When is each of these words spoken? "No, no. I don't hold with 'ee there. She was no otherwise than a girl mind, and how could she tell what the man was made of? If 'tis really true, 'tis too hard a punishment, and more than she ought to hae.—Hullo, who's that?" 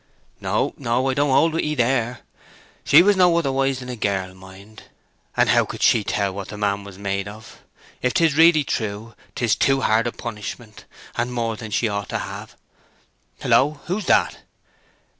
"No, 0.39 0.73
no. 0.79 1.09
I 1.09 1.13
don't 1.13 1.29
hold 1.29 1.53
with 1.53 1.61
'ee 1.63 1.75
there. 1.75 2.21
She 2.83 3.03
was 3.03 3.15
no 3.15 3.37
otherwise 3.37 3.81
than 3.81 3.89
a 3.89 3.95
girl 3.95 4.33
mind, 4.33 4.85
and 5.37 5.49
how 5.49 5.63
could 5.63 5.83
she 5.83 6.03
tell 6.03 6.33
what 6.33 6.47
the 6.47 6.57
man 6.57 6.83
was 6.83 6.97
made 6.97 7.27
of? 7.27 7.61
If 8.01 8.15
'tis 8.15 8.33
really 8.35 8.63
true, 8.63 9.13
'tis 9.35 9.55
too 9.55 9.81
hard 9.81 10.07
a 10.07 10.11
punishment, 10.11 10.85
and 11.17 11.31
more 11.31 11.55
than 11.55 11.69
she 11.69 11.87
ought 11.87 12.09
to 12.09 12.17
hae.—Hullo, 12.17 13.81
who's 13.85 14.07
that?" 14.07 14.37